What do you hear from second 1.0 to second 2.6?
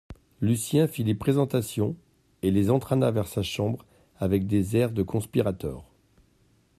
les présentations et